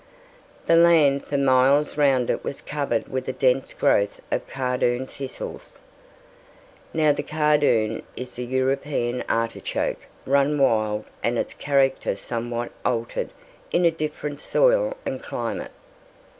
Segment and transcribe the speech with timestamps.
[0.65, 5.81] The land for miles round it was covered with a dense growth of cardoon thistles.
[6.91, 13.29] Now the cardoon is the European artichoke run wild and its character somewhat altered
[13.71, 15.69] in a different soil and climate.